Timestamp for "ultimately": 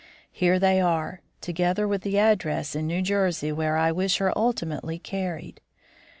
4.35-4.97